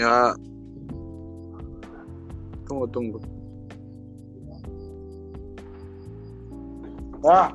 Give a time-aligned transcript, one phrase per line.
[0.00, 0.34] 你看
[2.64, 3.20] 跟我动不
[7.28, 7.54] 啊。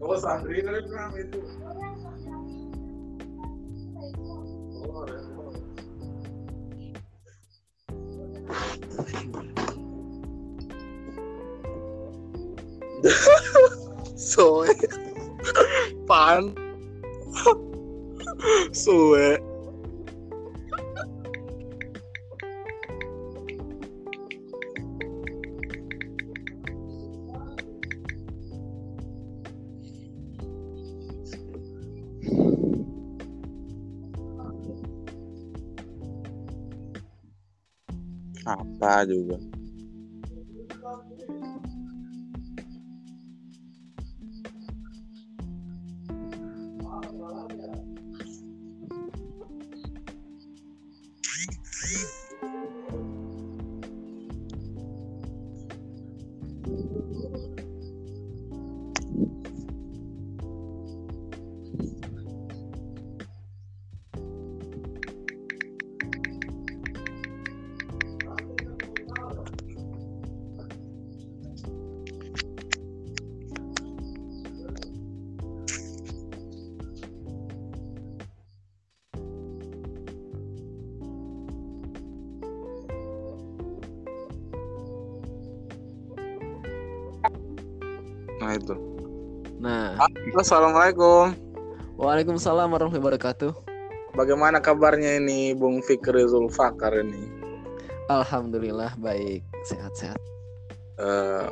[0.00, 1.44] Oh, Telegram itu.
[4.80, 5.04] Oh.
[14.16, 14.72] Soe.
[16.08, 16.56] Pan.
[18.72, 19.29] Soe.
[39.00, 39.40] Apa juga.
[56.70, 57.59] Nah
[90.30, 91.34] Assalamualaikum.
[91.98, 93.50] Waalaikumsalam warahmatullahi wabarakatuh.
[94.14, 97.26] Bagaimana kabarnya ini Bung Fikri Zulfakar ini?
[98.06, 100.22] Alhamdulillah baik, sehat-sehat.
[101.02, 101.46] Eh,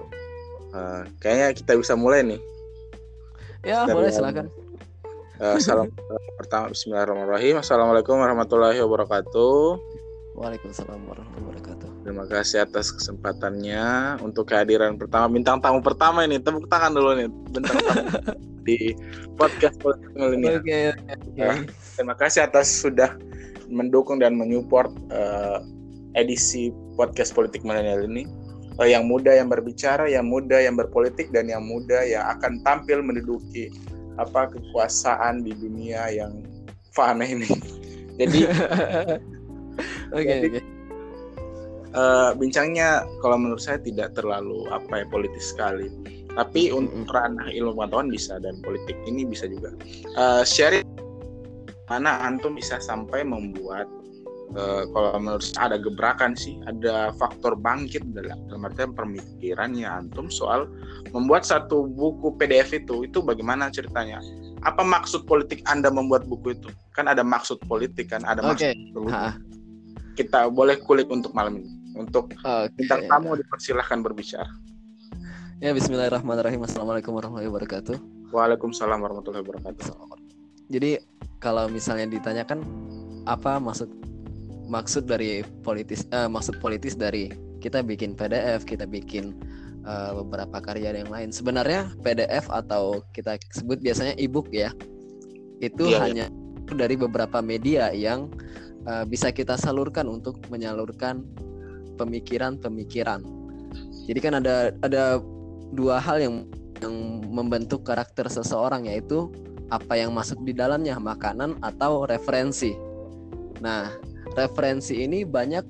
[0.79, 2.41] eh, kayaknya kita bisa mulai nih.
[3.67, 4.19] Ya, boleh awal.
[4.23, 4.47] silakan.
[5.43, 5.91] Eh, salam
[6.39, 7.59] pertama Bismillahirrahmanirrahim.
[7.59, 9.59] Assalamualaikum warahmatullahi wabarakatuh.
[10.39, 11.89] Waalaikumsalam warahmatullahi wabarakatuh.
[12.07, 16.39] Terima kasih atas kesempatannya untuk kehadiran pertama bintang tamu pertama ini.
[16.39, 18.07] Tepuk tangan dulu nih bintang tamu
[18.69, 18.93] di
[19.41, 20.61] podcast politik milenial.
[20.61, 21.41] Oke, oke, oke.
[21.41, 21.53] Ya.
[21.97, 23.17] Terima kasih atas sudah
[23.73, 25.59] mendukung dan menyupport eh,
[26.21, 26.69] edisi
[27.01, 28.29] podcast politik milenial ini.
[28.79, 33.01] Eh, yang muda yang berbicara, yang muda yang berpolitik dan yang muda yang akan tampil
[33.01, 33.73] menduduki
[34.21, 36.45] apa kekuasaan di dunia yang
[36.93, 37.49] fana ini.
[38.21, 38.41] Jadi
[40.11, 40.61] Oke, Jadi- oke.
[41.95, 45.87] eh, bincangnya kalau menurut saya tidak terlalu apa ya politis sekali.
[46.37, 49.73] Tapi untuk ranah ilmu pengetahuan bisa dan politik ini bisa juga.
[50.17, 50.85] Eh, sharing
[51.89, 53.89] mana antum bisa sampai membuat
[54.53, 60.29] eh, kalau menurut saya ada gebrakan sih, ada faktor bangkit dalam dalam artian pemikirannya antum
[60.29, 60.69] soal
[61.17, 64.21] membuat satu buku PDF itu itu bagaimana ceritanya?
[64.67, 66.69] Apa maksud politik Anda membuat buku itu?
[66.93, 68.75] Kan ada maksud politik kan, ada Oke.
[68.75, 69.39] maksud Ha,
[70.19, 71.71] kita boleh kulik untuk malam ini.
[71.95, 72.75] Untuk Oke.
[72.75, 74.51] bintang tamu dipersilahkan berbicara.
[75.59, 76.63] Ya Bismillahirrahmanirrahim.
[76.63, 77.99] Assalamualaikum warahmatullahi wabarakatuh.
[78.31, 79.91] Waalaikumsalam warahmatullahi wabarakatuh.
[80.71, 81.03] Jadi
[81.43, 82.63] kalau misalnya ditanyakan
[83.27, 83.91] apa maksud
[84.71, 89.35] maksud dari politis eh, maksud politis dari kita bikin PDF, kita bikin
[89.83, 91.35] eh, beberapa karya yang lain.
[91.35, 94.71] Sebenarnya PDF atau kita sebut biasanya e-book ya.
[95.59, 96.07] Itu iya.
[96.07, 96.27] hanya
[96.71, 98.31] dari beberapa media yang
[98.87, 101.27] eh, bisa kita salurkan untuk menyalurkan
[101.99, 103.27] pemikiran-pemikiran.
[104.07, 105.19] Jadi kan ada ada
[105.73, 106.37] dua hal yang
[106.79, 106.95] yang
[107.27, 109.29] membentuk karakter seseorang yaitu
[109.69, 112.73] apa yang masuk di dalamnya makanan atau referensi.
[113.61, 113.93] Nah,
[114.39, 115.67] referensi ini banyak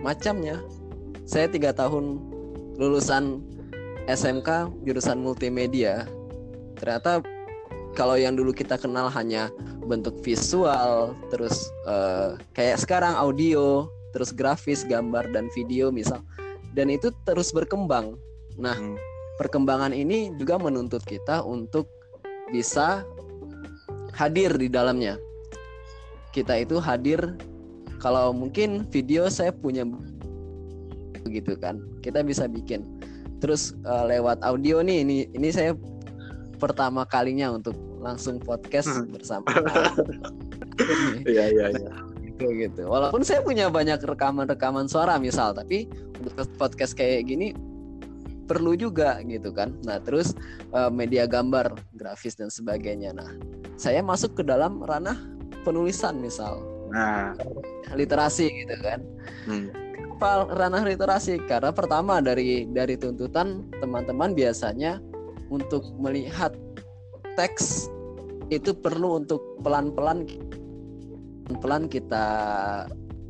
[0.00, 0.62] macamnya.
[1.28, 2.22] Saya tiga tahun
[2.80, 3.44] lulusan
[4.08, 6.08] SMK jurusan multimedia.
[6.80, 7.20] Ternyata
[7.92, 9.52] kalau yang dulu kita kenal hanya
[9.84, 13.84] bentuk visual, terus eh, kayak sekarang audio,
[14.16, 16.24] terus grafis, gambar dan video misal,
[16.72, 18.16] dan itu terus berkembang.
[18.56, 18.96] Nah, Hmm.
[19.42, 21.90] Perkembangan ini juga menuntut kita untuk
[22.54, 23.02] bisa
[24.14, 25.18] hadir di dalamnya.
[26.30, 27.18] Kita itu hadir
[27.98, 29.82] kalau mungkin video saya punya
[31.26, 31.82] begitu kan.
[32.06, 32.86] Kita bisa bikin.
[33.42, 35.74] Terus eh, lewat audio nih ini ini saya
[36.62, 39.10] pertama kalinya untuk langsung podcast Hmm.
[39.10, 39.50] bersama
[41.26, 41.90] Iya iya iya.
[42.22, 42.82] gitu gitu.
[42.86, 45.90] Walaupun saya punya banyak rekaman-rekaman suara misal, tapi
[46.22, 47.50] untuk podcast kayak gini
[48.52, 49.72] perlu juga gitu kan.
[49.88, 50.36] Nah, terus
[50.76, 53.16] eh, media gambar, grafis dan sebagainya.
[53.16, 53.32] Nah,
[53.80, 55.16] saya masuk ke dalam ranah
[55.64, 56.60] penulisan misal,
[56.92, 57.32] Nah,
[57.96, 59.00] literasi gitu kan.
[59.48, 59.66] hmm.
[59.96, 61.40] Kenapa ranah literasi?
[61.48, 65.00] Karena pertama dari dari tuntutan teman-teman biasanya
[65.48, 66.52] untuk melihat
[67.34, 67.88] teks
[68.52, 70.28] itu perlu untuk pelan-pelan
[71.64, 72.24] pelan kita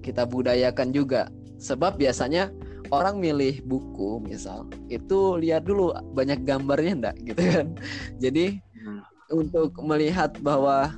[0.03, 1.31] kita budayakan juga.
[1.63, 2.51] Sebab biasanya
[2.93, 7.67] orang milih buku misal itu lihat dulu banyak gambarnya enggak gitu kan.
[8.23, 8.99] Jadi Hmm.
[9.31, 10.91] untuk melihat bahwa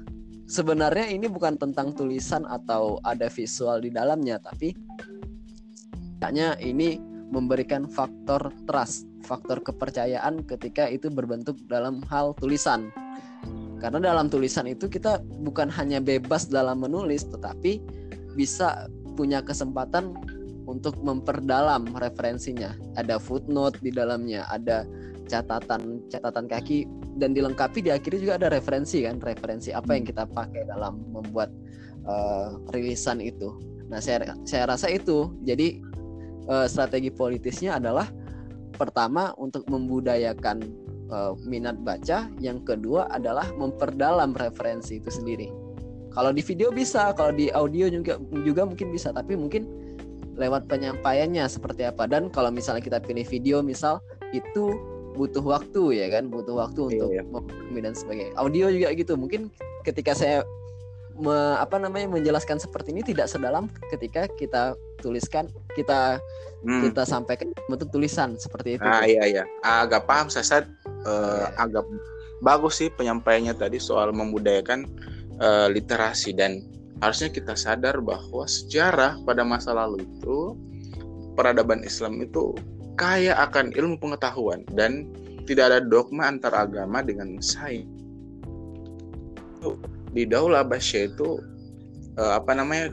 [0.49, 4.73] sebenarnya ini bukan tentang tulisan atau ada visual di dalamnya tapi
[6.25, 6.97] hanya ini
[7.29, 12.89] memberikan faktor trust, faktor kepercayaan ketika itu berbentuk dalam hal tulisan.
[13.85, 17.85] Karena dalam tulisan itu kita bukan hanya bebas dalam menulis tetapi
[18.33, 20.17] bisa punya kesempatan
[20.65, 22.73] untuk memperdalam referensinya.
[22.97, 24.89] Ada footnote di dalamnya, ada
[25.29, 26.85] catatan catatan kaki
[27.17, 31.53] dan dilengkapi di akhirnya juga ada referensi kan, referensi apa yang kita pakai dalam membuat
[32.05, 33.55] eh, rilisan itu.
[33.89, 35.33] Nah, saya saya rasa itu.
[35.45, 35.81] Jadi
[36.49, 38.09] eh, strategi politisnya adalah
[38.75, 40.65] pertama untuk membudayakan
[41.09, 45.49] eh, minat baca, yang kedua adalah memperdalam referensi itu sendiri.
[46.15, 49.84] Kalau di video bisa, kalau di audio juga juga mungkin bisa, tapi mungkin
[50.35, 52.07] lewat penyampaiannya seperti apa.
[52.11, 54.03] Dan kalau misalnya kita pilih video, misal
[54.35, 54.75] itu
[55.15, 57.23] butuh waktu ya kan, butuh waktu Iya, untuk iya.
[57.23, 58.33] memahami dan sebagainya.
[58.35, 59.47] Audio juga gitu, mungkin
[59.87, 60.43] ketika saya
[61.15, 65.47] me- apa namanya menjelaskan seperti ini tidak sedalam ketika kita tuliskan,
[65.79, 66.19] kita
[66.67, 66.83] Hmm.
[66.83, 68.83] kita sampaikan bentuk tulisan seperti itu.
[68.83, 69.43] Ah iya iya.
[69.63, 70.65] Agak paham saya.
[70.65, 70.67] Eh,
[71.05, 71.47] Iya.
[71.61, 71.85] agak
[72.41, 74.89] bagus sih penyampaiannya tadi soal membudayakan
[75.35, 76.63] eh, literasi dan
[77.05, 80.57] harusnya kita sadar bahwa sejarah pada masa lalu itu
[81.37, 82.57] peradaban Islam itu
[82.97, 85.13] kaya akan ilmu pengetahuan dan
[85.45, 87.85] tidak ada dogma antar agama dengan saing.
[90.17, 91.45] Di Daulah Abbasiyah itu
[92.17, 92.89] eh, apa namanya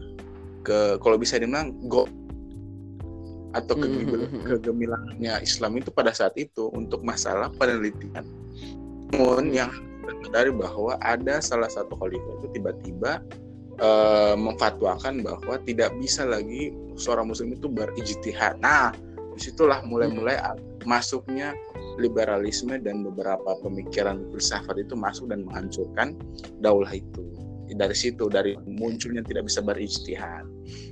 [0.68, 2.03] ke kalau bisa dibilang go
[3.51, 4.44] atau hmm, hmm, hmm.
[4.48, 8.24] kegemilangannya Islam itu pada saat itu untuk masalah penelitian.
[9.12, 9.72] Namun yang
[10.32, 13.20] dari bahwa ada salah satu khalifah itu tiba-tiba
[13.80, 18.60] eh, memfatwakan bahwa tidak bisa lagi seorang muslim itu berijtihad.
[18.60, 18.92] Nah
[19.32, 20.36] di situlah mulai-mulai
[20.84, 21.56] masuknya
[22.01, 26.18] liberalisme dan beberapa pemikiran filsafat itu masuk dan menghancurkan
[26.60, 27.24] daulah itu.
[27.72, 30.44] Dari situ dari munculnya tidak bisa berijtihad.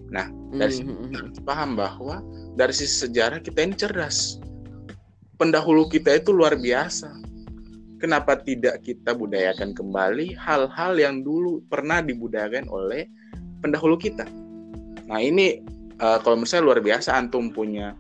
[0.08, 2.24] Nah dari situ kita paham bahwa
[2.56, 4.40] dari sisi sejarah kita ini cerdas.
[5.36, 7.12] Pendahulu kita itu luar biasa
[8.00, 13.06] kenapa tidak kita budayakan kembali hal-hal yang dulu pernah dibudayakan oleh
[13.62, 14.26] pendahulu kita
[15.06, 15.62] nah ini
[16.00, 17.94] uh, kalau misalnya luar biasa antum punya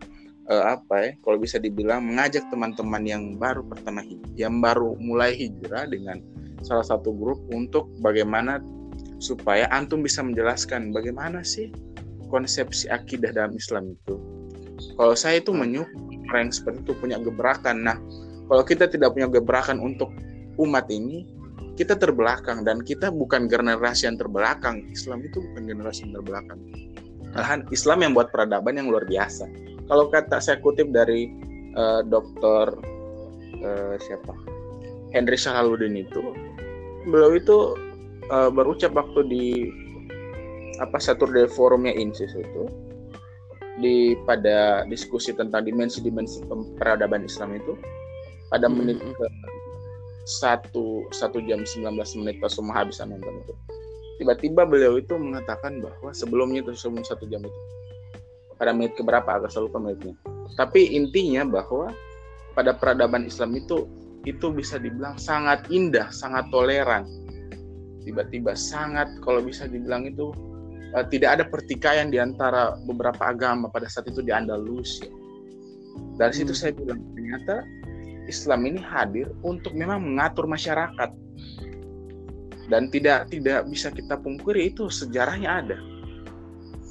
[0.50, 4.02] uh, apa ya kalau bisa dibilang mengajak teman-teman yang baru pertama
[4.40, 6.24] yang baru mulai hijrah dengan
[6.64, 8.60] salah satu grup untuk bagaimana
[9.20, 11.72] supaya antum bisa menjelaskan bagaimana sih
[12.32, 14.16] konsepsi akidah dalam Islam itu.
[14.96, 17.84] Kalau saya itu menyukai orang seperti itu punya gebrakan.
[17.84, 17.98] Nah,
[18.50, 20.10] kalau kita tidak punya gebrakan untuk
[20.58, 21.24] umat ini,
[21.78, 24.84] kita terbelakang dan kita bukan generasi yang terbelakang.
[24.92, 26.60] Islam itu bukan generasi yang terbelakang.
[27.30, 29.46] Malahan Islam yang buat peradaban yang luar biasa
[29.90, 31.34] kalau kata saya kutip dari
[31.74, 32.78] uh, dokter
[33.66, 34.34] uh, siapa
[35.12, 36.22] Henry Salaludin itu
[37.10, 37.58] beliau itu
[38.30, 39.46] uh, berucap waktu di
[40.78, 42.64] apa Saturday Forumnya INSIS itu
[43.82, 46.46] di pada diskusi tentang dimensi-dimensi
[46.78, 47.74] peradaban Islam itu
[48.50, 48.76] pada hmm.
[48.76, 49.28] menit ke
[50.30, 51.90] satu satu jam 19
[52.22, 53.54] menit pas semua habis nonton itu
[54.22, 57.60] tiba-tiba beliau itu mengatakan bahwa sebelumnya itu sebelum satu jam itu
[58.60, 60.14] pada menit keberapa agak selalu menitnya
[60.54, 61.90] tapi intinya bahwa
[62.54, 63.90] pada peradaban Islam itu
[64.28, 67.08] itu bisa dibilang sangat indah sangat toleran
[68.04, 70.30] tiba-tiba sangat kalau bisa dibilang itu
[70.94, 75.10] uh, tidak ada pertikaian di antara beberapa agama pada saat itu di Andalus ya.
[76.20, 76.60] dari situ hmm.
[76.60, 77.56] saya bilang ternyata
[78.30, 81.10] Islam ini hadir untuk memang mengatur masyarakat.
[82.70, 85.78] Dan tidak tidak bisa kita pungkiri itu sejarahnya ada.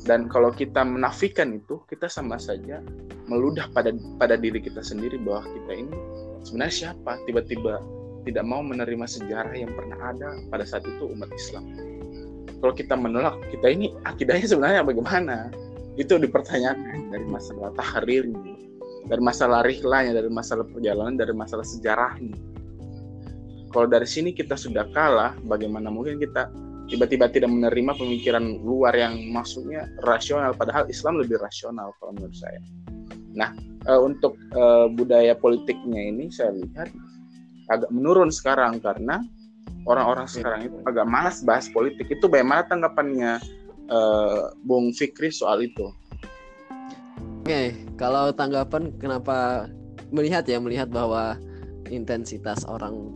[0.03, 2.83] Dan kalau kita menafikan itu kita sama saja
[3.31, 5.97] meludah pada pada diri kita sendiri bahwa kita ini
[6.43, 7.23] sebenarnya siapa?
[7.31, 7.79] Tiba-tiba
[8.27, 11.65] tidak mau menerima sejarah yang pernah ada pada saat itu umat Islam.
[12.59, 15.55] Kalau kita menolak kita ini akidahnya sebenarnya bagaimana?
[15.95, 18.59] Itu dipertanyakan dari masalah tahrirnya
[19.09, 22.37] dari masalah rihlanya dari masalah perjalanan dari masalah sejarahnya
[23.73, 26.49] kalau dari sini kita sudah kalah bagaimana mungkin kita
[26.89, 32.61] tiba-tiba tidak menerima pemikiran luar yang maksudnya rasional padahal Islam lebih rasional kalau menurut saya.
[33.37, 33.53] Nah,
[33.85, 36.89] e, untuk e, budaya politiknya ini saya lihat
[37.69, 39.21] agak menurun sekarang karena
[39.85, 42.09] orang-orang sekarang itu agak malas bahas politik.
[42.09, 43.37] Itu bagaimana tanggapannya
[43.93, 43.99] e,
[44.65, 45.93] Bung Fikri soal itu?
[47.45, 49.67] Oke, kalau tanggapan kenapa
[50.15, 51.37] melihat ya melihat bahwa
[51.91, 53.11] intensitas orang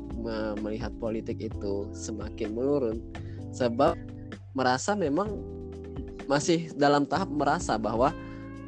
[0.60, 2.98] melihat politik itu semakin menurun
[3.54, 3.94] sebab
[4.52, 5.40] merasa memang
[6.26, 8.14] masih dalam tahap merasa bahwa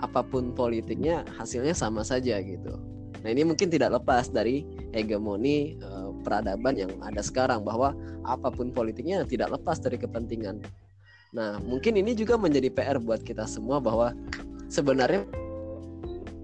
[0.02, 2.76] apa pun politiknya hasilnya sama saja gitu.
[3.24, 8.68] Nah ini mungkin tidak lepas dari hegemoni uh, peradaban yang ada sekarang bahwa apa pun
[8.68, 10.60] politiknya tidak lepas dari kepentingan.
[11.32, 14.12] Nah mungkin ini juga menjadi PR buat kita semua bahwa
[14.68, 15.24] sebenarnya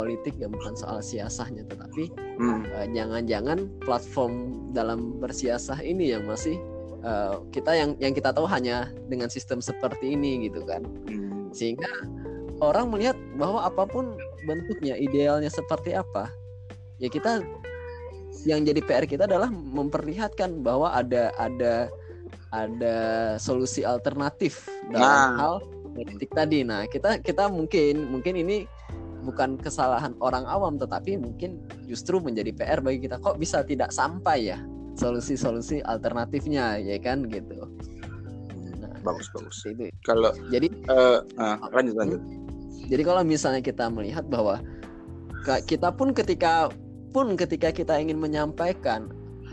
[0.00, 2.09] politik yang bukan soal siasahnya tetapi
[2.40, 2.64] hmm.
[2.73, 6.57] uh, jangan-jangan platform dalam bersiasah ini yang masih
[7.04, 11.52] uh, kita yang yang kita tahu hanya dengan sistem seperti ini gitu kan hmm.
[11.52, 11.92] sehingga
[12.64, 14.16] orang melihat bahwa apa pun
[14.49, 16.33] bentuknya idealnya seperti apa
[16.97, 17.45] ya kita
[18.49, 21.92] yang jadi PR kita adalah memperlihatkan bahwa ada ada
[22.50, 22.97] ada
[23.37, 25.30] solusi alternatif dalam nah.
[25.37, 25.54] hal
[25.92, 26.64] politik tadi.
[26.64, 28.64] Nah, kita kita mungkin mungkin ini
[29.30, 33.22] bukan kesalahan orang awam tetapi mungkin justru menjadi PR bagi kita.
[33.22, 34.58] Kok bisa tidak sampai ya
[34.99, 37.70] solusi-solusi alternatifnya ya kan gitu.
[38.82, 39.62] Nah, bagus bagus.
[39.62, 39.88] itu.
[40.02, 42.20] Kalau jadi uh, uh, lanjut lanjut.
[42.90, 44.58] Jadi kalau misalnya kita melihat bahwa
[45.46, 46.68] kita pun ketika
[47.14, 49.08] pun ketika kita ingin menyampaikan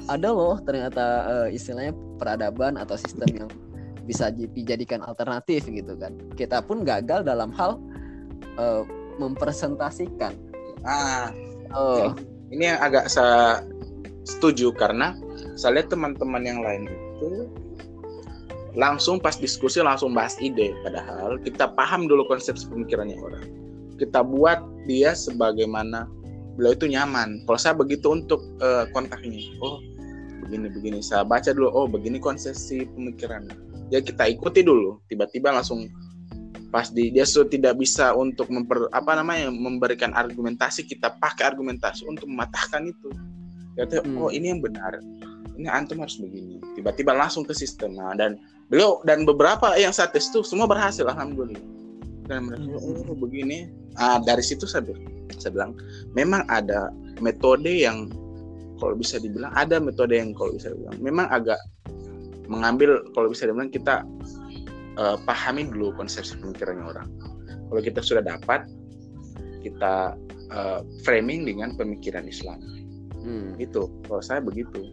[0.09, 3.49] ada loh ternyata uh, istilahnya peradaban atau sistem yang
[4.07, 6.15] bisa dijadikan alternatif gitu kan.
[6.33, 7.77] Kita pun gagal dalam hal
[8.55, 8.87] uh,
[9.19, 10.33] mempresentasikan.
[10.85, 11.33] Ah.
[11.75, 12.15] Oh.
[12.47, 13.59] ini yang agak saya
[14.23, 15.19] setuju karena
[15.59, 17.51] saya lihat teman-teman yang lain itu
[18.77, 23.45] langsung pas diskusi langsung bahas ide padahal kita paham dulu konsep pemikirannya orang.
[23.97, 26.05] Kita buat dia sebagaimana
[26.55, 27.41] beliau itu nyaman.
[27.49, 29.81] Kalau saya begitu untuk uh, kontaknya oh
[30.45, 30.99] begini begini.
[31.01, 33.49] Saya baca dulu oh begini konsepsi pemikiran
[33.89, 35.01] ya kita ikuti dulu.
[35.09, 35.89] Tiba-tiba langsung
[36.67, 42.03] pas di dia sudah tidak bisa untuk memper apa namanya memberikan argumentasi kita pakai argumentasi
[42.07, 43.09] untuk mematahkan itu.
[43.79, 44.19] Ya hmm.
[44.19, 44.99] oh ini yang benar.
[45.57, 46.61] Ini antum harus begini.
[46.77, 47.97] Tiba-tiba langsung ke sistem.
[47.97, 48.37] Nah, dan
[48.69, 51.63] beliau dan beberapa yang saya tes itu semua berhasil alhamdulillah.
[52.27, 53.71] Dan mereka oh, begini.
[53.97, 54.85] Ah dari situ saya
[55.39, 55.71] saya bilang
[56.13, 56.93] memang ada
[57.23, 58.11] metode yang
[58.77, 61.57] kalau bisa dibilang ada metode yang kalau bisa dibilang memang agak
[62.47, 64.05] mengambil kalau bisa dibilang kita
[64.97, 67.07] uh, pahami dulu konsepsi pemikirannya orang.
[67.69, 68.65] Kalau kita sudah dapat
[69.61, 70.17] kita
[70.51, 72.59] uh, framing dengan pemikiran Islam.
[73.27, 73.59] Hmm.
[73.59, 74.87] itu kalau saya begitu.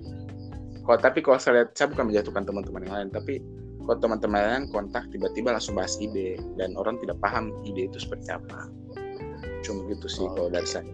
[0.82, 3.38] Kalau tapi kalau saya lihat saya bukan menjatuhkan teman-teman yang lain tapi
[3.86, 8.34] kalau teman-teman lain kontak tiba-tiba langsung bahas ide dan orang tidak paham ide itu seperti
[8.34, 8.66] apa.
[9.62, 10.56] Cuma gitu sih oh, kalau okay.
[10.58, 10.84] dari saya.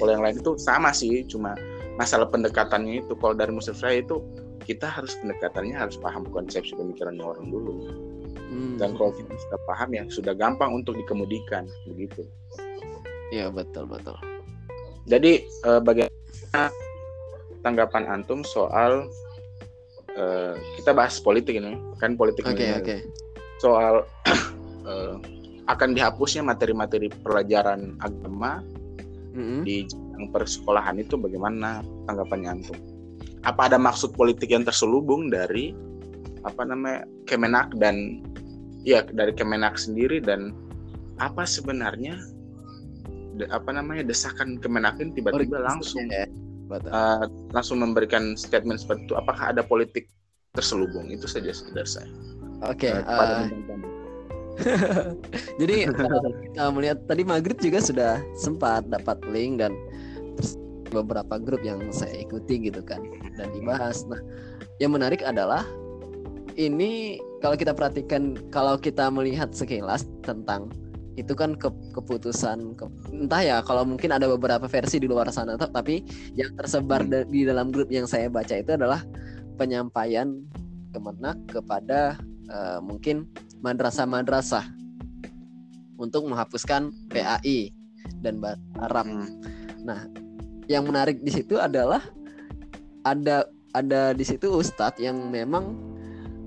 [0.00, 1.52] Kalau yang lain itu sama sih cuma
[2.00, 4.24] masalah pendekatannya itu kalau dari muslim saya itu
[4.64, 7.72] kita harus pendekatannya harus paham konsepsi pemikirannya orang dulu
[8.36, 8.76] hmm.
[8.76, 12.24] dan kalau kita sudah paham ya sudah gampang untuk dikemudikan begitu
[13.34, 14.14] Iya betul betul
[15.06, 16.70] jadi eh, bagaimana
[17.66, 19.10] tanggapan antum soal
[20.14, 23.00] eh, kita bahas politik ini kan politik okay, okay.
[23.58, 24.06] soal
[24.90, 25.14] eh,
[25.66, 28.62] akan dihapusnya materi-materi pelajaran agama
[29.34, 29.60] mm-hmm.
[29.66, 32.78] di yang persekolahan itu bagaimana tanggapannya antum?
[33.44, 35.76] Apa ada maksud politik yang terselubung dari
[36.46, 38.22] apa namanya Kemenak dan
[38.86, 40.54] ya dari Kemenak sendiri dan
[41.18, 42.14] apa sebenarnya
[43.50, 46.24] apa namanya desakan Kemenakin tiba-tiba langsung ya.
[46.70, 50.08] uh, langsung memberikan statement seperti itu apakah ada politik
[50.56, 52.08] terselubung itu saja sekedar saya
[52.64, 53.44] oke okay, uh,
[55.60, 59.76] Jadi kita melihat tadi maghrib juga sudah sempat dapat link dan
[60.88, 63.04] beberapa grup yang saya ikuti gitu kan
[63.36, 64.08] dan dibahas.
[64.08, 64.20] Nah,
[64.80, 65.66] yang menarik adalah
[66.56, 70.72] ini kalau kita perhatikan kalau kita melihat sekilas tentang
[71.16, 75.56] itu kan ke, keputusan ke, entah ya kalau mungkin ada beberapa versi di luar sana
[75.56, 76.04] tapi
[76.36, 77.32] yang tersebar hmm.
[77.32, 79.00] di dalam grup yang saya baca itu adalah
[79.56, 80.44] penyampaian
[80.92, 82.20] kemenak kepada
[82.52, 83.24] uh, mungkin
[83.64, 84.64] madrasah-madrasah
[85.96, 87.72] untuk menghapuskan PAI
[88.20, 89.08] dan bahasa Arab.
[89.08, 89.28] Hmm.
[89.80, 90.00] Nah,
[90.68, 92.04] yang menarik di situ adalah
[93.08, 95.95] ada ada di situ ustadz yang memang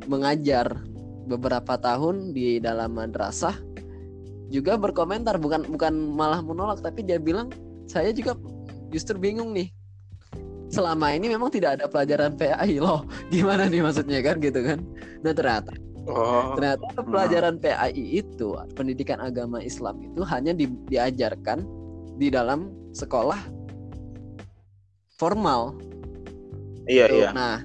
[0.09, 0.81] mengajar
[1.29, 3.53] beberapa tahun di dalam madrasah
[4.49, 7.53] juga berkomentar bukan bukan malah menolak tapi dia bilang
[7.85, 8.33] saya juga
[8.89, 9.69] justru bingung nih
[10.73, 14.81] selama ini memang tidak ada pelajaran PAI loh gimana nih maksudnya kan gitu kan
[15.21, 15.73] nah ternyata
[16.09, 16.57] Oh.
[16.57, 21.61] Ternyata pelajaran PAI itu pendidikan agama Islam itu hanya di, diajarkan
[22.17, 23.37] di dalam sekolah
[25.21, 25.77] formal.
[26.89, 27.15] Iya gitu.
[27.21, 27.29] iya.
[27.29, 27.61] Nah,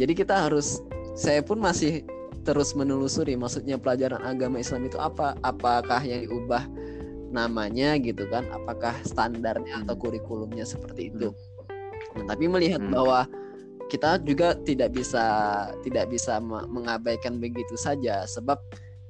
[0.00, 0.80] jadi kita harus
[1.12, 2.04] saya pun masih
[2.42, 5.38] terus menelusuri maksudnya pelajaran agama Islam itu apa?
[5.46, 6.66] Apakah yang diubah
[7.30, 8.48] namanya gitu kan?
[8.50, 10.02] Apakah standarnya atau hmm.
[10.02, 11.30] kurikulumnya seperti itu?
[11.30, 12.22] Hmm.
[12.22, 12.92] Nah, tapi melihat hmm.
[12.92, 13.24] bahwa
[13.92, 15.24] kita juga tidak bisa
[15.84, 18.56] tidak bisa mengabaikan begitu saja sebab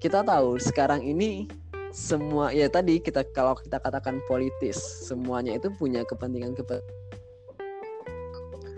[0.02, 1.46] kita tahu sekarang ini
[1.94, 7.01] semua ya tadi kita kalau kita katakan politis semuanya itu punya kepentingan kepentingan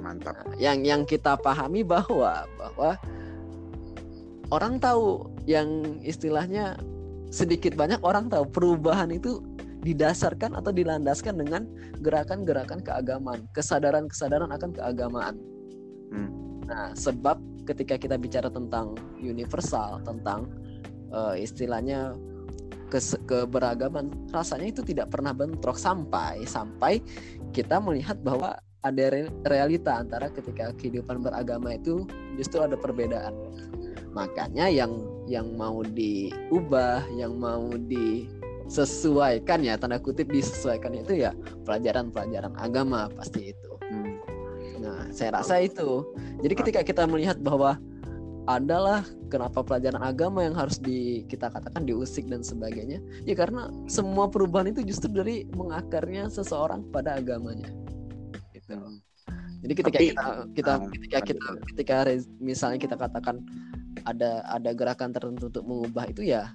[0.05, 3.01] mantap nah, yang yang kita pahami bahwa bahwa
[4.53, 6.77] orang tahu yang istilahnya
[7.33, 9.40] sedikit banyak orang tahu perubahan itu
[9.85, 11.69] didasarkan atau dilandaskan dengan
[12.01, 15.37] gerakan-gerakan keagamaan, kesadaran-kesadaran akan keagamaan.
[16.09, 16.31] Hmm.
[16.64, 17.37] Nah, sebab
[17.69, 20.49] ketika kita bicara tentang universal, tentang
[21.12, 22.17] uh, istilahnya
[22.88, 27.05] kes keberagaman, rasanya itu tidak pernah bentrok sampai sampai
[27.53, 32.05] kita melihat bahwa ada realita antara ketika kehidupan beragama itu
[32.37, 33.33] justru ada perbedaan.
[34.12, 34.92] Makanya yang
[35.25, 41.33] yang mau diubah, yang mau disesuaikan ya tanda kutip disesuaikan itu ya
[41.64, 43.73] pelajaran-pelajaran agama pasti itu.
[44.85, 46.05] Nah, saya rasa itu.
[46.44, 47.81] Jadi ketika kita melihat bahwa
[48.44, 49.01] adalah
[49.33, 54.68] kenapa pelajaran agama yang harus di kita katakan diusik dan sebagainya ya karena semua perubahan
[54.68, 57.73] itu justru dari mengakarnya seseorang pada agamanya
[58.64, 58.88] gitu.
[59.64, 60.24] jadi ketika Tapi, kita
[60.57, 61.96] kita uh, ketika kita ketika
[62.40, 63.44] misalnya kita katakan
[64.05, 66.53] ada ada gerakan tertentu untuk mengubah itu ya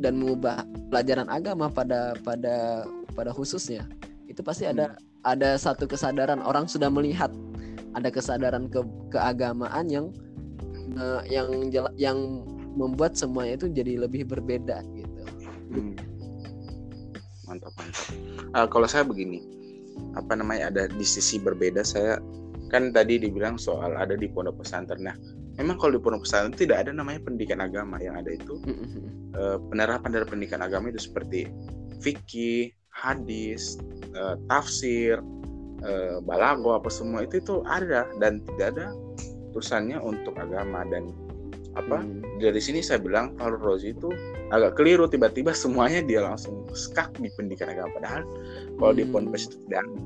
[0.00, 3.84] dan mengubah pelajaran agama pada pada pada khususnya
[4.28, 7.28] itu pasti ada hmm ada satu kesadaran orang sudah melihat
[7.92, 8.80] ada kesadaran ke
[9.12, 10.06] keagamaan yang
[10.96, 12.18] uh, yang yang
[12.78, 15.22] membuat semuanya itu jadi lebih berbeda gitu.
[15.74, 15.94] Hmm.
[17.50, 18.06] Mantap mantap.
[18.54, 19.42] Uh, kalau saya begini,
[20.18, 22.18] apa namanya ada di sisi berbeda saya
[22.70, 25.02] kan tadi dibilang soal ada di pondok pesantren.
[25.02, 25.16] Nah,
[25.58, 29.02] memang kalau di pondok pesantren tidak ada namanya pendidikan agama yang ada itu mm-hmm.
[29.34, 31.50] uh, penerapan dari pendidikan agama itu seperti
[31.98, 33.76] fikih, hadis,
[34.14, 35.18] uh, tafsir,
[35.82, 38.86] uh, balago apa semua itu itu ada dan tidak ada
[39.50, 41.10] tulisannya untuk agama dan
[41.78, 42.42] apa hmm.
[42.42, 44.10] dari sini saya bilang kalau Rozi itu
[44.50, 48.22] agak keliru tiba-tiba semuanya dia langsung skak di pendidikan agama padahal
[48.78, 48.98] kalau hmm.
[48.98, 50.00] di ponpes itu tidak ada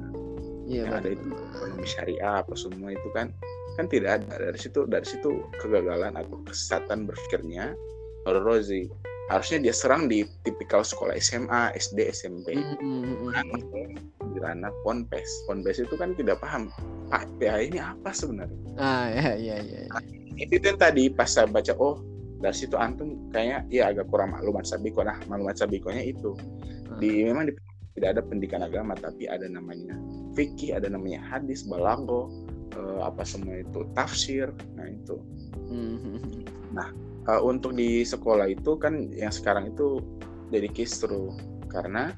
[0.69, 3.33] ya, ada itu ekonomi syariah apa semua itu kan
[3.81, 7.73] kan tidak ada dari situ dari situ kegagalan atau kesesatan berpikirnya
[8.29, 8.89] kalau Rozi
[9.33, 12.61] harusnya dia serang di tipikal sekolah SMA, SD, SMP.
[12.61, 13.97] Mm -hmm.
[14.21, 15.29] Di ranah ponpes.
[15.49, 16.69] Ponpes itu kan tidak paham
[17.09, 18.61] Pak PA ini apa sebenarnya.
[18.77, 19.81] Ah ya ya ya.
[19.89, 20.24] ya.
[20.35, 22.03] Itu yang tadi pas saya baca oh
[22.43, 25.01] dari situ antum kayaknya ya agak kurang maklumat sabiko.
[25.07, 26.35] Nah maklumat sabikonya itu.
[26.85, 27.01] Hmm.
[27.01, 27.53] di memang di,
[27.97, 29.97] tidak ada pendidikan agama tapi ada namanya
[30.37, 32.29] fikih ada namanya hadis balago
[32.77, 34.51] eh, apa semua itu tafsir.
[34.77, 35.17] Nah itu.
[35.71, 36.45] Hmm.
[36.75, 36.91] nah
[37.31, 40.03] eh, untuk di sekolah itu kan yang sekarang itu
[40.51, 41.33] jadi kisru.
[41.71, 42.15] Karena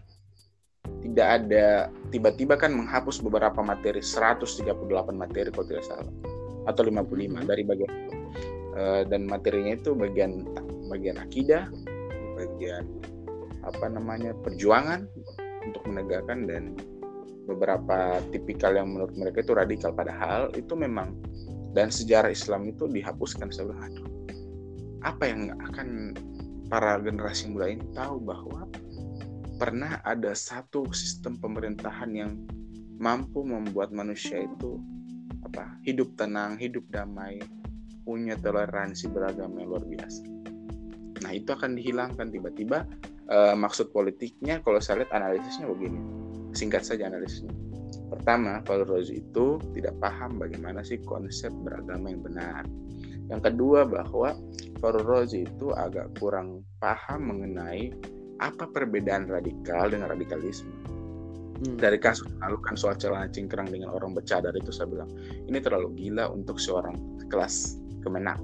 [1.06, 4.66] tidak ada tiba-tiba kan menghapus beberapa materi 138
[5.14, 6.35] materi kalau tidak salah
[6.66, 7.92] atau 55 dari bagian
[8.74, 10.44] uh, dan materinya itu bagian
[10.90, 11.70] bagian akidah,
[12.36, 12.86] bagian
[13.66, 15.06] apa namanya perjuangan
[15.66, 16.78] untuk menegakkan dan
[17.46, 19.90] beberapa tipikal yang menurut mereka itu radikal.
[19.94, 21.14] Padahal itu memang
[21.74, 24.08] dan sejarah Islam itu dihapuskan bilang aduh
[25.04, 26.16] apa yang akan
[26.66, 28.66] para generasi muda ini tahu bahwa
[29.60, 32.32] pernah ada satu sistem pemerintahan yang
[32.96, 34.80] mampu membuat manusia itu
[35.56, 35.80] apa?
[35.88, 37.40] Hidup tenang hidup damai
[38.04, 40.22] punya toleransi beragama yang luar biasa.
[41.24, 42.84] Nah itu akan dihilangkan tiba-tiba
[43.32, 45.96] uh, maksud politiknya kalau saya lihat analisisnya begini.
[46.52, 47.56] Singkat saja analisisnya.
[48.12, 52.62] Pertama kalau Rozi itu tidak paham bagaimana sih konsep beragama yang benar.
[53.26, 54.36] Yang kedua bahwa
[54.78, 57.90] Faru Rozi itu agak kurang paham mengenai
[58.38, 60.95] apa perbedaan radikal dengan radikalisme
[61.56, 61.80] Hmm.
[61.80, 65.08] Dari kasus lalu kan soal celana cingkrang dengan orang bercadar itu saya bilang
[65.48, 66.96] ini terlalu gila untuk seorang
[67.32, 68.36] kelas kemenak.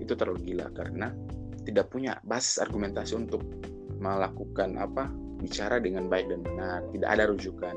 [0.00, 1.12] Itu terlalu gila karena
[1.68, 3.44] tidak punya basis argumentasi untuk
[4.00, 7.76] melakukan apa bicara dengan baik dan benar, tidak ada rujukan.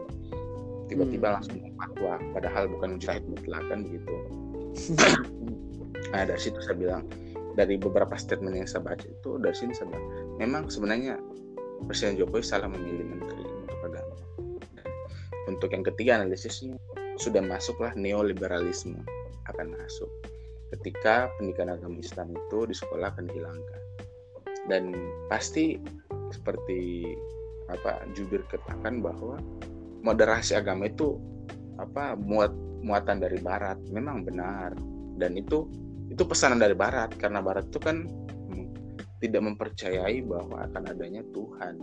[0.88, 1.36] Tiba-tiba hmm.
[1.36, 4.16] langsung fatwa, padahal bukan mujahid mutlak kan gitu.
[6.16, 7.04] nah dari situ saya bilang
[7.60, 10.06] dari beberapa statement yang saya baca itu dari sini saya bilang
[10.40, 11.20] memang sebenarnya
[11.86, 13.78] Presiden Jokowi salah memilih menteri untuk
[15.58, 16.78] yang ketiga analisisnya
[17.18, 19.00] sudah masuklah neoliberalisme
[19.50, 20.08] akan masuk.
[20.70, 23.82] Ketika pendidikan agama Islam itu di sekolah akan dihilangkan.
[24.70, 24.94] Dan
[25.28, 25.82] pasti
[26.30, 27.10] seperti
[27.70, 29.42] apa jubir katakan bahwa
[30.06, 31.18] moderasi agama itu
[31.82, 32.54] apa muat
[32.86, 33.82] muatan dari barat.
[33.90, 34.78] Memang benar.
[35.18, 35.66] Dan itu
[36.14, 37.18] itu pesanan dari barat.
[37.18, 38.06] Karena barat itu kan
[39.20, 41.76] tidak mempercayai bahwa akan adanya Tuhan.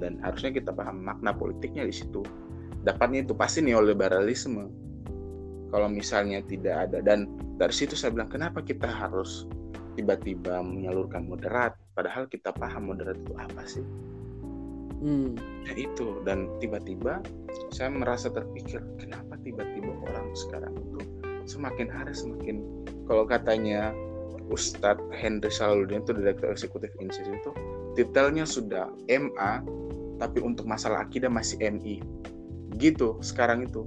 [0.00, 2.24] Dan harusnya kita paham makna politiknya di situ
[2.82, 4.64] dapatnya itu pasti neoliberalisme
[5.72, 6.98] kalau misalnya tidak ada.
[7.00, 9.48] Dan dari situ saya bilang kenapa kita harus
[9.96, 11.78] tiba-tiba menyalurkan moderat?
[11.96, 13.84] Padahal kita paham moderat itu apa sih?
[15.02, 15.34] Hmm.
[15.66, 16.22] ya itu.
[16.22, 17.24] Dan tiba-tiba
[17.74, 21.00] saya merasa terpikir kenapa tiba-tiba orang sekarang itu
[21.46, 22.62] semakin hari semakin
[23.10, 23.90] kalau katanya
[24.50, 27.50] Ustadz Henry Salaluddin itu direktur eksekutif INSIS itu
[27.98, 29.62] titelnya sudah MA
[30.22, 31.98] tapi untuk masalah akidah masih MI
[32.80, 33.84] gitu sekarang itu.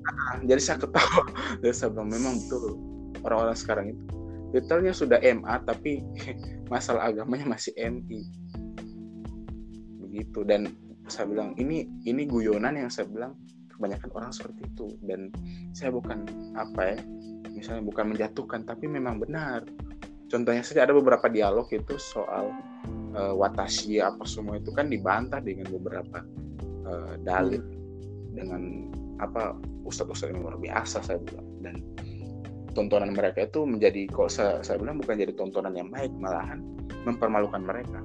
[0.00, 1.24] Nah, jadi saya ketawa.
[1.62, 2.78] Dan saya bilang memang betul
[3.24, 4.04] orang-orang sekarang itu.
[4.50, 6.02] Detailnya sudah MA tapi
[6.72, 8.26] masalah agamanya masih MI
[10.10, 10.66] begitu dan
[11.06, 13.38] saya bilang ini ini guyonan yang saya bilang
[13.70, 14.98] kebanyakan orang seperti itu.
[15.06, 15.30] Dan
[15.70, 16.26] saya bukan
[16.58, 16.98] apa ya
[17.50, 19.62] misalnya bukan menjatuhkan tapi memang benar.
[20.30, 22.54] Contohnya saja ada beberapa dialog itu soal
[23.14, 26.22] uh, watashi apa semua itu kan dibantah dengan beberapa
[26.86, 27.79] uh, dalil hmm
[28.34, 28.90] dengan
[29.20, 31.46] apa ustadz-ustadz yang luar biasa saya bilang.
[31.60, 31.74] Dan
[32.72, 36.62] tontonan mereka itu menjadi kalau saya, saya bilang bukan jadi tontonan yang baik malahan
[37.04, 38.00] mempermalukan mereka.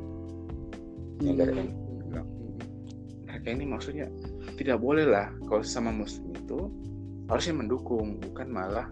[1.22, 1.70] Yang dari yang
[3.26, 4.08] mereka ini maksudnya
[4.56, 6.72] tidak boleh lah kalau sama muslim itu
[7.28, 8.88] harusnya mendukung bukan malah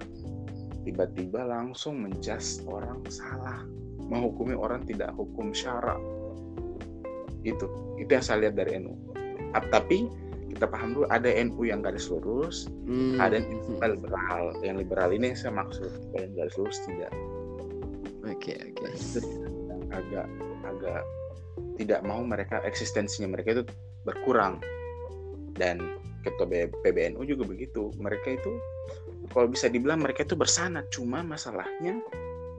[0.84, 3.64] tiba-tiba langsung menjas orang salah
[4.04, 6.00] menghukumi orang tidak hukum syarak.
[7.44, 8.96] Itu itu yang saya lihat dari NU
[9.70, 10.10] tapi
[10.54, 13.18] kita paham dulu ada NU yang garis lurus, hmm.
[13.18, 14.54] ada yang liberal.
[14.62, 17.12] Yang liberal ini yang saya maksud, yang garis lurus tidak.
[18.24, 18.88] Oke okay, oke.
[18.88, 19.26] Okay.
[19.94, 20.28] agak
[20.66, 21.02] agak
[21.78, 23.64] tidak mau mereka eksistensinya mereka itu
[24.06, 24.58] berkurang
[25.58, 25.82] dan
[26.22, 27.92] ketua PBNU juga begitu.
[27.98, 28.52] Mereka itu
[29.34, 31.98] kalau bisa dibilang mereka itu bersanat, cuma masalahnya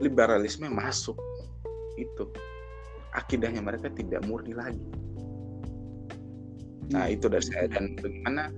[0.03, 1.15] liberalisme masuk
[1.95, 2.27] itu
[3.15, 4.83] akidahnya mereka tidak murni lagi
[6.93, 8.53] Nah itu dari saya dan bagaimana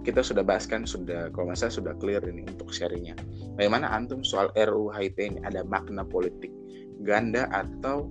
[0.00, 3.16] kita sudah bahas kan sudah kalau masa sudah clear ini untuk sharingnya.
[3.60, 6.48] Bagaimana antum soal RUU HIT ini ada makna politik
[7.04, 8.08] ganda atau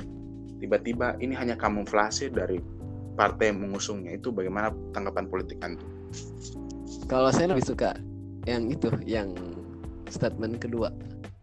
[0.61, 2.61] tiba-tiba ini hanya kamuflase dari
[3.17, 5.89] partai yang mengusungnya itu bagaimana tanggapan politik antum?
[7.09, 7.97] Kalau saya lebih suka
[8.45, 9.33] yang itu, yang
[10.13, 10.93] statement kedua,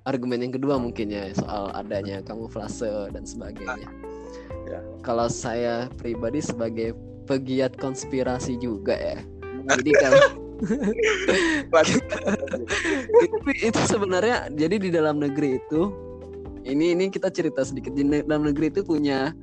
[0.06, 3.90] argumen yang kedua mungkin ya soal adanya kamuflase dan sebagainya.
[4.66, 4.80] Ya.
[5.02, 6.94] Kalau saya pribadi sebagai
[7.26, 9.18] pegiat konspirasi juga ya,
[9.76, 10.24] jadi kalau
[11.84, 12.16] itu,
[13.60, 15.92] itu sebenarnya jadi di dalam negeri itu
[16.64, 19.36] ini ini kita cerita sedikit di dalam negeri itu punya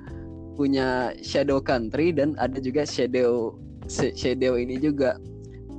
[0.53, 3.57] punya shadow country dan ada juga shadow
[3.89, 5.17] shadow ini juga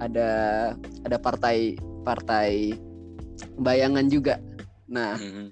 [0.02, 0.30] ada
[1.06, 2.74] ada partai partai
[3.58, 4.38] bayangan juga.
[4.90, 5.46] Nah, mm -hmm.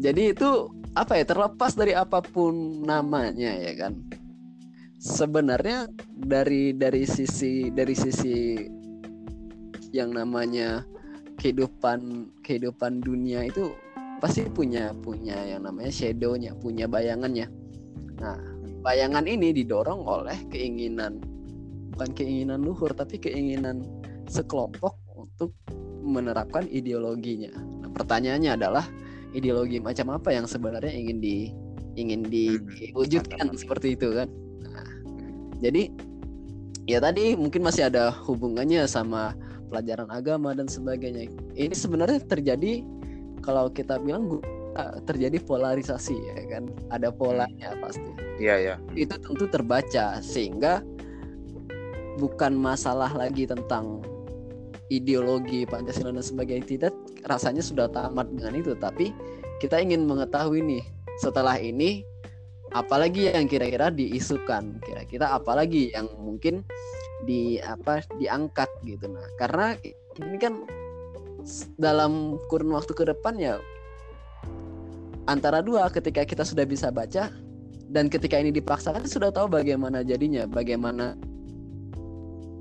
[0.00, 0.50] jadi itu
[0.94, 3.92] apa ya terlepas dari apa pun namanya ya kan.
[5.04, 8.56] Sebenarnya dari dari sisi dari sisi
[9.92, 10.80] yang namanya
[11.36, 13.68] kehidupan kehidupan dunia itu
[14.24, 17.52] pasti punya punya yang namanya shadownya, punya bayangannya.
[18.16, 18.40] Nah,
[18.80, 21.20] bayangan ini didorong oleh keinginan
[21.92, 23.84] bukan keinginan luhur tapi keinginan
[24.24, 25.52] sekelompok untuk
[26.00, 27.52] menerapkan ideologinya.
[27.52, 28.88] Nah, pertanyaannya adalah
[29.36, 31.36] ideologi macam apa yang sebenarnya ingin di
[31.94, 34.28] ingin hmm, diwujudkan seperti itu kan.
[34.64, 34.86] Nah,
[35.62, 35.90] jadi
[36.90, 39.36] ya tadi mungkin masih ada hubungannya sama
[39.68, 41.30] pelajaran agama dan sebagainya.
[41.58, 42.86] Ini sebenarnya terjadi
[43.42, 44.40] kalau kita bilang
[45.06, 46.70] terjadi polarisasi ya kan.
[46.90, 48.10] Ada polanya pasti.
[48.38, 48.74] Iya ya.
[48.94, 50.82] Itu tentu terbaca sehingga
[52.18, 54.02] bukan masalah lagi tentang
[54.92, 56.94] ideologi Pancasila dan sebagainya tidak
[57.26, 59.10] rasanya sudah tamat dengan itu tapi
[59.58, 60.84] kita ingin mengetahui nih
[61.18, 62.04] setelah ini
[62.74, 64.82] apalagi yang kira-kira diisukan?
[64.82, 66.66] Kira-kira apalagi yang mungkin
[67.24, 69.06] di apa diangkat gitu?
[69.08, 69.78] Nah karena
[70.20, 70.66] ini kan
[71.78, 73.56] dalam kurun waktu ke depan ya
[75.30, 77.32] antara dua ketika kita sudah bisa baca
[77.88, 81.14] dan ketika ini dipaksakan sudah tahu bagaimana jadinya bagaimana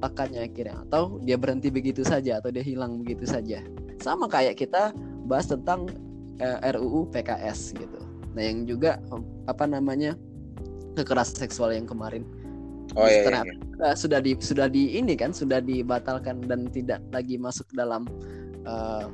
[0.06, 0.84] akadnya akhirnya.
[0.88, 3.64] Atau dia berhenti begitu saja atau dia hilang begitu saja.
[4.04, 4.92] Sama kayak kita
[5.26, 5.88] bahas tentang
[6.44, 8.98] eh, RUU PKS gitu nah yang juga
[9.46, 10.18] apa namanya
[10.98, 12.26] kekerasan seksual yang kemarin.
[12.94, 13.56] Oh iya, iya, iya.
[13.82, 18.06] Uh, sudah di sudah di ini kan sudah dibatalkan dan tidak lagi masuk dalam
[18.70, 19.10] uh,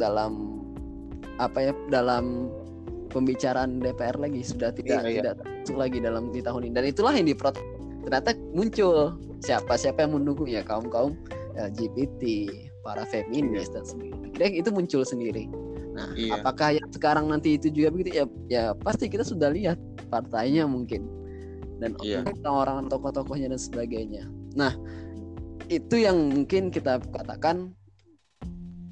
[0.00, 0.62] dalam
[1.36, 2.48] apa ya dalam
[3.12, 4.40] pembicaraan DPR lagi.
[4.40, 5.16] Sudah tidak iya, iya.
[5.20, 6.72] tidak masuk lagi dalam di tahun ini.
[6.72, 7.60] Dan itulah yang diprotes
[8.06, 9.18] ternyata muncul.
[9.44, 10.48] Siapa siapa yang mendukung?
[10.48, 11.12] Ya kaum kaum
[11.58, 12.48] LGBT
[12.80, 15.50] para feminis dan sebagainya itu muncul sendiri
[15.98, 16.38] nah iya.
[16.38, 19.74] apakah yang sekarang nanti itu juga begitu ya ya pasti kita sudah lihat
[20.06, 21.10] partainya mungkin
[21.82, 22.22] dan iya.
[22.46, 24.78] orang tokoh-tokohnya dan sebagainya nah
[25.66, 27.74] itu yang mungkin kita katakan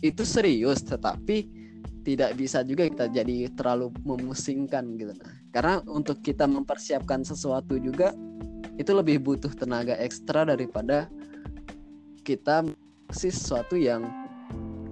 [0.03, 1.47] itu serius tetapi
[2.03, 8.11] tidak bisa juga kita jadi terlalu memusingkan gitu nah karena untuk kita mempersiapkan sesuatu juga
[8.77, 11.09] itu lebih butuh tenaga ekstra daripada
[12.27, 12.67] kita
[13.15, 14.26] sih sesuatu yang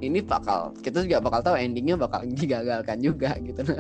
[0.07, 3.63] ini bakal kita juga bakal tahu endingnya bakal digagalkan juga gitu.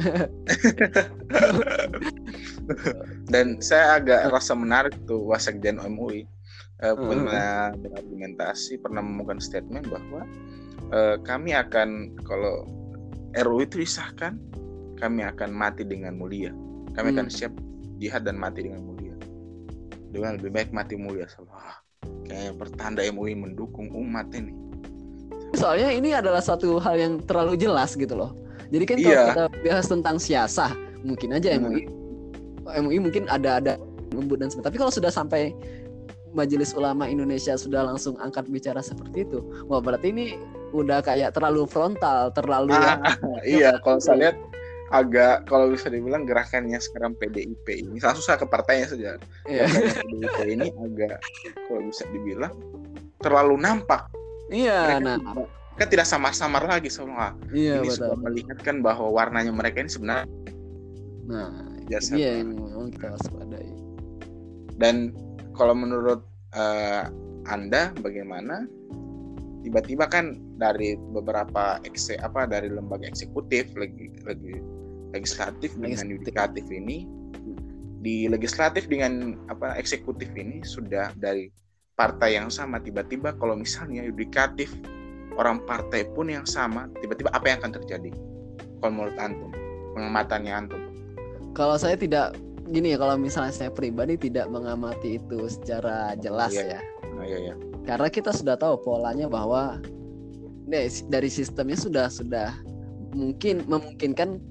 [3.32, 6.24] Dan saya agak rasa menarik tuh wasekjen MUI
[6.80, 10.24] uh, pernah berargumentasi pernah menemukan statement bahwa
[10.90, 12.64] uh, kami akan kalau
[13.34, 14.38] RUU itu disahkan
[14.96, 16.54] kami akan mati dengan mulia.
[16.94, 17.16] Kami hmm.
[17.18, 17.52] akan siap
[17.98, 19.12] jihad dan mati dengan mulia.
[20.14, 21.26] Dengan lebih baik mati mulia.
[21.26, 21.84] Salah
[22.24, 24.52] kayak pertanda MUI mendukung umat ini
[25.58, 28.34] soalnya ini adalah satu hal yang terlalu jelas gitu loh
[28.70, 29.24] jadi kan kalau iya.
[29.30, 30.70] kita bahas tentang siasah
[31.04, 32.80] mungkin aja MUI hmm.
[32.84, 33.74] MUI mungkin ada ada
[34.14, 35.52] membut dan sebagainya tapi kalau sudah sampai
[36.34, 39.38] Majelis Ulama Indonesia sudah langsung angkat bicara seperti itu,
[39.70, 40.34] wah berarti ini
[40.74, 42.98] udah kayak terlalu frontal, terlalu ah,
[43.46, 43.78] iya.
[43.78, 44.36] Kalau saya lihat
[44.90, 49.10] agak kalau bisa dibilang gerakannya sekarang PDIP ini susah ke partainya saja
[49.48, 49.66] yeah.
[49.66, 51.18] PDIP ini agak
[51.66, 52.54] kalau bisa dibilang
[53.18, 54.06] terlalu nampak
[54.52, 55.18] iya nah.
[55.74, 58.12] kan tidak samar-samar lagi semua iya, ini betul.
[58.12, 60.26] sudah melihatkan bahwa warnanya mereka ini sebenarnya
[61.24, 63.70] nah jasa iya yang memang kita waspadai.
[64.80, 65.14] Dan
[65.54, 66.24] kalau menurut
[66.56, 67.06] uh,
[67.48, 68.66] anda bagaimana?
[69.64, 74.60] Tiba-tiba kan dari beberapa ekse apa dari lembaga eksekutif lagi lagi
[75.16, 77.08] legislatif dengan yudikatif ini
[78.04, 81.48] di legislatif dengan apa eksekutif ini sudah dari
[81.94, 84.74] partai yang sama tiba-tiba kalau misalnya yudikatif
[85.38, 88.10] orang partai pun yang sama tiba-tiba apa yang akan terjadi?
[88.82, 89.50] Kalau menurut antum
[89.94, 90.80] pengamatannya antum?
[91.54, 92.34] Kalau saya tidak
[92.70, 96.66] gini ya kalau misalnya saya pribadi tidak mengamati itu secara jelas oh, iya.
[96.66, 96.80] ya.
[97.14, 97.54] Oh, iya, iya.
[97.86, 99.78] karena kita sudah tahu polanya bahwa
[101.12, 102.50] dari sistemnya sudah sudah
[103.14, 104.42] mungkin memungkinkan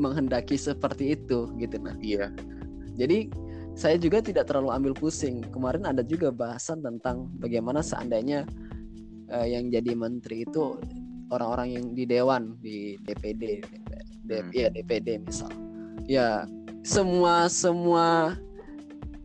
[0.00, 2.32] menghendaki seperti itu gitu nah iya.
[2.98, 3.30] Jadi
[3.78, 8.42] saya juga tidak terlalu ambil pusing kemarin ada juga bahasan tentang bagaimana seandainya
[9.30, 10.74] uh, yang jadi menteri itu
[11.30, 13.62] orang-orang yang di dewan di DPD
[14.26, 14.50] DPD hmm.
[14.50, 15.52] ya DPD misal
[16.10, 16.28] ya
[16.82, 18.34] semua semua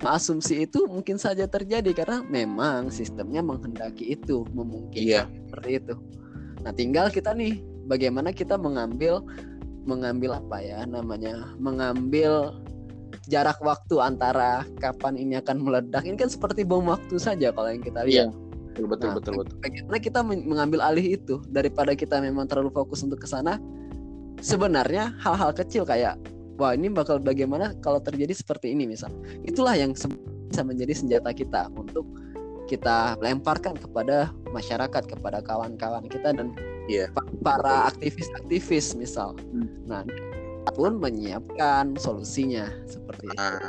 [0.06, 5.26] asumsi itu mungkin saja terjadi karena memang sistemnya menghendaki itu memungkinkan iya.
[5.50, 5.96] seperti itu
[6.62, 7.58] nah tinggal kita nih
[7.90, 9.26] bagaimana kita mengambil
[9.84, 12.63] mengambil apa ya namanya mengambil
[13.28, 16.04] jarak waktu antara kapan ini akan meledak.
[16.04, 18.32] Ini kan seperti bom waktu saja kalau yang kita lihat.
[18.32, 19.56] Iya betul betul nah, betul betul.
[19.62, 23.62] bagaimana kita mengambil alih itu daripada kita memang terlalu fokus untuk ke sana?
[24.42, 26.18] Sebenarnya hal-hal kecil kayak
[26.58, 29.14] wah ini bakal bagaimana kalau terjadi seperti ini misal.
[29.46, 32.04] Itulah yang bisa menjadi senjata kita untuk
[32.66, 36.58] kita lemparkan kepada masyarakat kepada kawan-kawan kita dan
[36.90, 37.08] yeah.
[37.46, 39.38] para aktivis-aktivis misal.
[39.54, 39.70] Hmm.
[39.86, 40.02] nah
[40.72, 43.68] pun menyiapkan solusinya seperti nah, itu.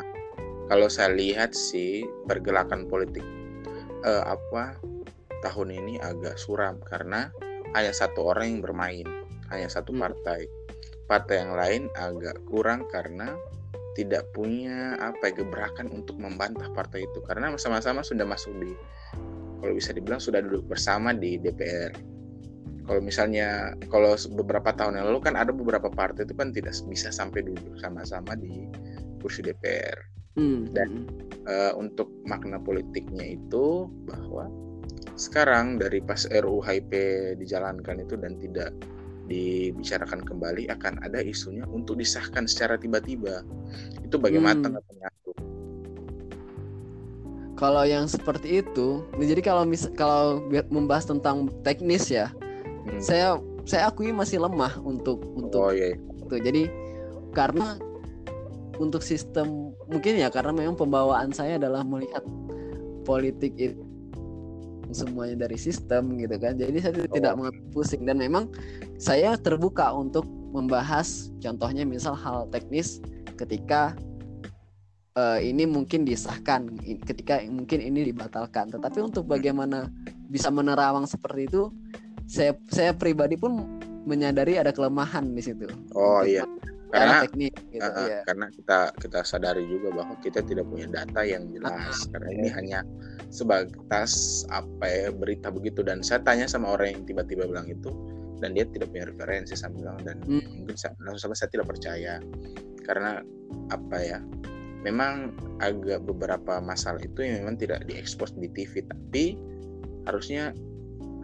[0.70, 3.24] Kalau saya lihat sih pergerakan politik
[4.06, 4.78] eh, apa
[5.44, 7.28] tahun ini agak suram karena
[7.76, 9.06] hanya satu orang yang bermain,
[9.50, 10.00] hanya satu hmm.
[10.00, 10.46] partai.
[11.04, 13.36] Partai yang lain agak kurang karena
[13.94, 18.72] tidak punya apa gebrakan untuk membantah partai itu karena sama-sama sudah masuk di
[19.62, 22.13] kalau bisa dibilang sudah duduk bersama di DPR.
[22.84, 27.08] Kalau misalnya kalau beberapa tahun yang lalu kan ada beberapa partai itu kan tidak bisa
[27.08, 28.68] sampai duduk sama-sama di
[29.24, 29.96] kursi DPR.
[30.36, 30.68] Hmm.
[30.74, 31.08] Dan
[31.48, 34.50] uh, untuk makna politiknya itu bahwa
[35.14, 36.92] sekarang dari pas RUU HIP
[37.38, 38.74] dijalankan itu dan tidak
[39.24, 43.40] dibicarakan kembali akan ada isunya untuk disahkan secara tiba-tiba.
[44.04, 44.64] Itu bagaimana hmm.
[44.68, 45.08] tanggapannya
[47.54, 50.42] Kalau yang seperti itu, jadi kalau mis kalau
[50.74, 52.34] membahas tentang teknis ya,
[52.88, 53.00] hmm.
[53.00, 55.96] saya saya akui masih lemah untuk untuk oh, iya.
[55.96, 56.36] itu.
[56.36, 56.62] Jadi
[57.32, 57.80] karena
[58.78, 62.22] untuk sistem mungkin ya karena memang pembawaan saya adalah melihat
[63.04, 63.84] politik itu
[64.94, 67.10] semuanya dari sistem gitu kan jadi saya oh.
[67.10, 68.46] tidak mengambil pusing dan memang
[69.00, 70.22] saya terbuka untuk
[70.54, 73.02] membahas contohnya misal hal teknis
[73.34, 73.98] ketika
[75.18, 76.70] uh, ini mungkin disahkan
[77.08, 79.90] ketika mungkin ini dibatalkan tetapi untuk bagaimana
[80.30, 81.74] bisa menerawang seperti itu
[82.28, 85.68] saya saya pribadi pun menyadari ada kelemahan di situ.
[85.96, 86.44] Oh iya.
[86.94, 88.22] karena teknik gitu, uh, ya.
[88.22, 92.06] karena kita kita sadari juga bahwa kita tidak punya data yang jelas.
[92.06, 92.54] Uh, karena ini iya.
[92.54, 92.78] hanya
[93.34, 95.82] sebatas apa ya berita begitu.
[95.82, 97.90] Dan saya tanya sama orang yang tiba-tiba bilang itu
[98.38, 99.98] dan dia tidak punya referensi saya bilang.
[100.06, 100.62] Dan hmm.
[100.62, 102.22] mungkin saya, langsung saya tidak percaya.
[102.86, 103.18] Karena
[103.74, 104.22] apa ya
[104.86, 105.34] memang
[105.64, 109.34] agak beberapa masalah itu yang memang tidak diekspos di TV tapi
[110.04, 110.52] harusnya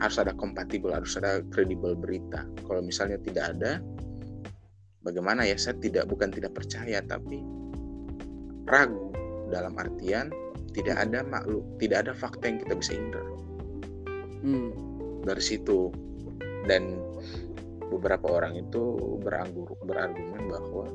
[0.00, 2.48] harus ada kompatibel harus ada kredibel berita.
[2.64, 3.84] Kalau misalnya tidak ada
[5.04, 5.54] bagaimana ya?
[5.60, 7.44] Saya tidak bukan tidak percaya tapi
[8.64, 9.12] ragu
[9.52, 10.32] dalam artian
[10.72, 13.24] tidak ada makhluk tidak ada fakta yang kita bisa indra
[14.42, 14.70] hmm.
[15.28, 15.92] dari situ.
[16.64, 17.00] Dan
[17.88, 20.86] beberapa orang itu beranggur berargumen bahwa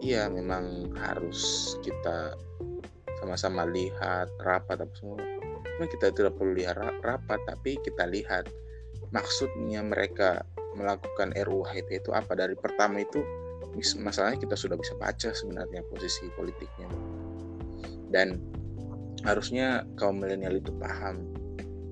[0.00, 2.36] iya memang harus kita
[3.18, 5.35] sama-sama lihat rapat apa semua
[5.76, 8.48] memang kita tidak perlu lihat rapat tapi kita lihat.
[9.12, 12.32] Maksudnya mereka melakukan RUU HIP itu apa?
[12.32, 13.20] Dari pertama itu
[14.00, 16.88] masalahnya kita sudah bisa baca sebenarnya posisi politiknya.
[18.08, 18.40] Dan
[19.28, 21.28] harusnya kaum milenial itu paham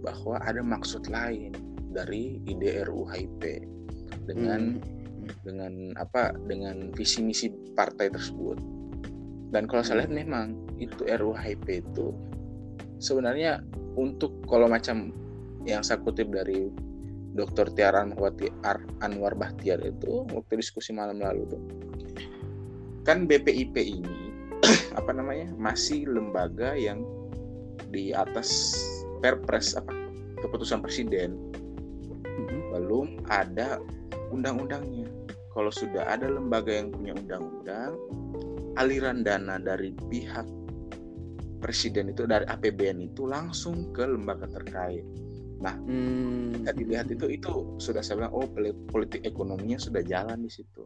[0.00, 1.52] bahwa ada maksud lain
[1.92, 3.68] dari ide RUU HIP
[4.24, 5.44] dengan hmm.
[5.44, 6.32] dengan apa?
[6.48, 8.56] Dengan visi misi partai tersebut.
[9.52, 10.20] Dan kalau saya lihat hmm.
[10.24, 10.46] memang
[10.80, 12.16] itu RUU HIP itu
[12.98, 13.60] sebenarnya
[13.94, 15.14] untuk kalau macam
[15.64, 16.68] yang saya kutip dari
[17.34, 17.74] Dr.
[17.74, 18.06] Tiara
[19.02, 21.62] Anwar Bahtiar itu waktu diskusi malam lalu tuh
[23.04, 24.32] kan BPIP ini
[24.98, 27.02] apa namanya masih lembaga yang
[27.90, 28.78] di atas
[29.18, 29.92] perpres apa
[30.40, 31.36] keputusan presiden
[32.22, 32.60] mm-hmm.
[32.70, 33.82] belum ada
[34.30, 35.10] undang-undangnya
[35.52, 37.92] kalau sudah ada lembaga yang punya undang-undang
[38.78, 40.46] aliran dana dari pihak
[41.64, 45.00] presiden itu dari APBN itu langsung ke lembaga terkait.
[45.64, 46.68] Nah hmm.
[46.76, 48.44] dilihat itu itu sudah saya bilang oh
[48.92, 50.84] politik ekonominya sudah jalan di situ.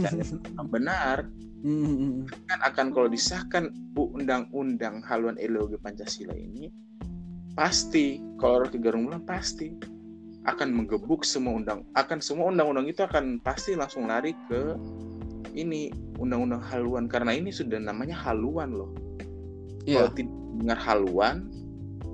[0.00, 0.24] Dan
[0.72, 1.28] benar.
[1.62, 2.26] Hmm.
[2.50, 6.66] kan akan kalau disahkan undang-undang haluan ideologi Pancasila ini
[7.54, 9.70] pasti kalau Rocky Gerung bilang pasti
[10.42, 14.74] akan menggebuk semua undang akan semua undang-undang itu akan pasti langsung lari ke
[15.54, 17.06] ini undang-undang haluan.
[17.06, 18.90] Karena ini sudah namanya haluan loh
[19.88, 20.04] yeah.
[20.04, 21.36] kalau tidak dengar haluan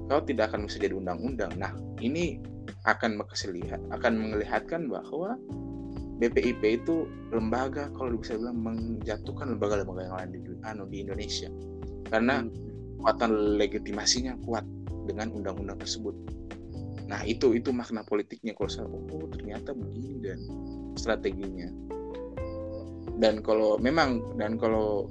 [0.09, 2.41] kau tidak akan bisa jadi undang-undang nah ini
[2.89, 5.37] akan melihat akan melihatkan bahwa
[6.19, 11.47] BPIP itu lembaga kalau bisa bilang menjatuhkan lembaga-lembaga yang lain di, anu, di Indonesia
[12.11, 12.51] karena hmm.
[12.99, 14.67] kekuatan legitimasinya kuat
[15.07, 16.13] dengan undang-undang tersebut.
[17.09, 20.39] Nah itu itu makna politiknya kalau saya oh ternyata begini dan
[20.99, 21.71] strateginya.
[23.19, 25.09] Dan kalau memang dan kalau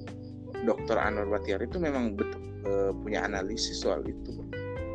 [0.65, 2.71] Dokter Anwar Batiar itu memang betul, e,
[3.03, 4.33] punya analisis soal itu.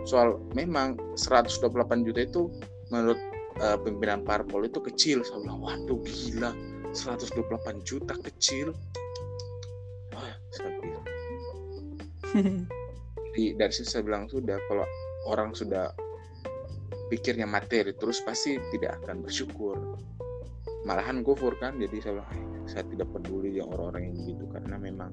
[0.03, 2.51] Soal memang 128 juta itu
[2.91, 3.21] menurut
[3.63, 5.23] uh, pimpinan parpol itu kecil.
[5.23, 6.51] Saya bilang waduh gila.
[6.93, 8.77] 128 juta kecil.
[10.13, 11.05] Oh, saya bilang
[13.33, 14.85] di dari situ saya bilang sudah kalau
[15.29, 15.93] orang sudah
[17.09, 19.77] pikirnya materi terus pasti tidak akan bersyukur.
[20.85, 21.81] Malahan kufur kan?
[21.81, 22.33] Jadi saya bilang
[22.69, 25.11] saya tidak peduli yang orang-orang yang begitu karena memang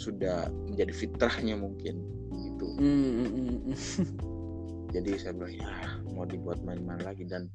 [0.00, 2.00] sudah menjadi fitrahnya mungkin
[2.32, 2.66] gitu.
[2.80, 3.74] Mm -hmm.
[4.96, 5.72] jadi saya bilang ya
[6.16, 7.28] mau dibuat main-main lagi.
[7.28, 7.52] Dan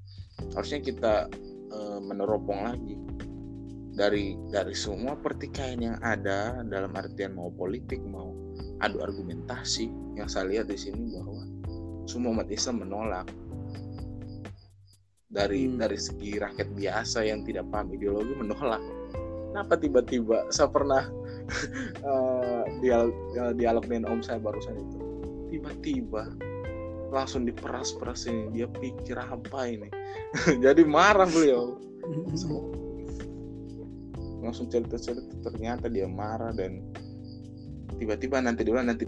[0.54, 1.14] harusnya kita
[1.74, 2.96] e, meneropong lagi.
[3.96, 8.36] Dari dari semua pertikaian yang ada dalam artian mau politik mau
[8.84, 9.88] adu argumentasi
[10.20, 11.48] yang saya lihat di sini bahwa
[12.04, 13.28] semua umat Islam menolak.
[15.32, 15.80] Dari hmm.
[15.80, 18.84] dari segi rakyat biasa yang tidak paham ideologi menolak.
[19.56, 21.08] Kenapa tiba-tiba saya pernah
[22.06, 23.14] uh, dialog,
[23.58, 24.98] dialog dengan om saya barusan itu.
[25.56, 26.34] Tiba-tiba
[27.14, 29.90] langsung diperas-peras ini dia pikir apa ini?
[30.66, 31.80] Jadi marah beliau.
[34.42, 36.82] Langsung cerita-cerita ternyata dia marah dan
[37.98, 39.06] tiba-tiba nanti dulu nanti